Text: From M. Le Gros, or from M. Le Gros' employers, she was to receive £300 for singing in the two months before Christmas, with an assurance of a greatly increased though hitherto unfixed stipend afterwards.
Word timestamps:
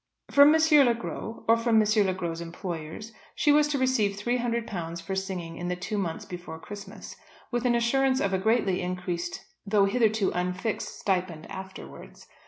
From 0.31 0.55
M. 0.55 0.59
Le 0.71 0.95
Gros, 0.95 1.43
or 1.47 1.55
from 1.55 1.79
M. 1.79 1.87
Le 2.07 2.13
Gros' 2.15 2.41
employers, 2.41 3.11
she 3.35 3.51
was 3.51 3.67
to 3.67 3.77
receive 3.77 4.15
£300 4.17 4.99
for 4.99 5.13
singing 5.13 5.57
in 5.57 5.67
the 5.67 5.75
two 5.75 5.99
months 5.99 6.25
before 6.25 6.57
Christmas, 6.57 7.15
with 7.51 7.65
an 7.65 7.75
assurance 7.75 8.19
of 8.19 8.33
a 8.33 8.39
greatly 8.39 8.81
increased 8.81 9.45
though 9.63 9.85
hitherto 9.85 10.31
unfixed 10.31 10.97
stipend 10.97 11.45
afterwards. 11.51 12.27